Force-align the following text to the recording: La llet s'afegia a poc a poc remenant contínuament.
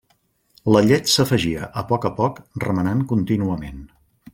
La 0.75 0.81
llet 0.85 1.11
s'afegia 1.17 1.69
a 1.81 1.85
poc 1.93 2.09
a 2.11 2.13
poc 2.23 2.43
remenant 2.67 3.05
contínuament. 3.13 3.89